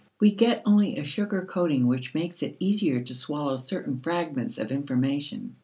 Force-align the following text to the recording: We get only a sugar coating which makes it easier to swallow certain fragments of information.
We 0.19 0.31
get 0.31 0.63
only 0.65 0.97
a 0.97 1.03
sugar 1.03 1.45
coating 1.45 1.85
which 1.85 2.15
makes 2.15 2.41
it 2.41 2.55
easier 2.57 3.01
to 3.03 3.13
swallow 3.13 3.57
certain 3.57 3.95
fragments 3.97 4.57
of 4.57 4.71
information. 4.71 5.57